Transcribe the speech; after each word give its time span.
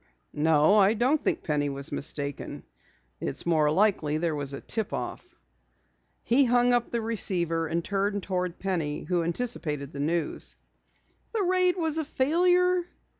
No, 0.33 0.77
I 0.79 0.95
don't 0.95 1.23
think 1.23 1.43
Penny 1.43 1.69
was 1.69 1.91
mistaken. 1.91 2.63
It's 3.19 3.45
more 3.45 3.69
likely 3.69 4.17
there 4.17 4.33
was 4.33 4.51
a 4.51 4.59
tip 4.59 4.93
off." 4.93 5.35
He 6.23 6.45
hung 6.45 6.73
up 6.73 6.89
the 6.89 7.01
receiver 7.03 7.67
and 7.67 7.85
turned 7.85 8.23
toward 8.23 8.57
Penny 8.57 9.03
who 9.03 9.21
anticipated 9.21 9.91
the 9.91 9.99
news. 9.99 10.55
"The 11.35 11.43
raid 11.43 11.75
was 11.77 11.99
a 11.99 12.03
failure?" 12.03 12.81